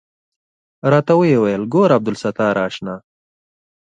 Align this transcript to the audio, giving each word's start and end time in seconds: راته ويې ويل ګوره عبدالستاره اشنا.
راته 0.91 1.13
ويې 1.19 1.37
ويل 1.43 1.63
ګوره 1.73 1.93
عبدالستاره 1.99 2.61
اشنا. 2.67 2.95